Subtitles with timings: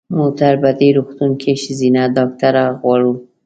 [0.15, 3.13] مونږ په دې روغتون کې ښځېنه ډاکټره غواړو.